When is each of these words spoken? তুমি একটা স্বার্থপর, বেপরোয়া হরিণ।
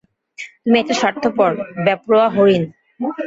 তুমি 0.63 0.77
একটা 0.79 0.95
স্বার্থপর, 1.01 1.51
বেপরোয়া 1.85 2.27
হরিণ। 2.35 2.63